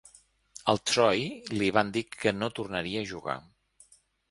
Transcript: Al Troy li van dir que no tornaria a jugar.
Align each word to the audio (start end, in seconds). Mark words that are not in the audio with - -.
Al 0.71 0.79
Troy 0.91 1.21
li 1.59 1.67
van 1.77 1.93
dir 1.99 2.03
que 2.15 2.35
no 2.39 2.51
tornaria 2.61 3.07
a 3.07 3.11
jugar. 3.13 3.39